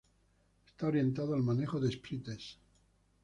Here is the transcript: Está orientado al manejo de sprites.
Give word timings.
Está 0.65 0.87
orientado 0.87 1.35
al 1.35 1.43
manejo 1.43 1.79
de 1.79 1.91
sprites. 1.91 2.57